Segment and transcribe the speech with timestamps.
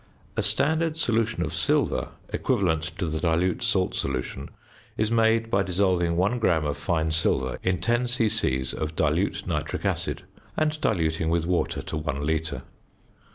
[0.35, 4.49] A standard solution of silver equivalent to the dilute salt solution
[4.97, 8.63] is made by dissolving 1 gram of fine silver in 10 c.c.
[8.75, 10.23] of dilute nitric acid,
[10.57, 12.63] and diluting with water to one litre.